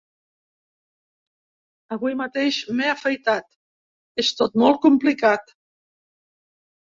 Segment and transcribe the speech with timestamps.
[1.97, 3.53] Avui mateix m’he afaitat…
[4.23, 5.53] És tot molt complicat.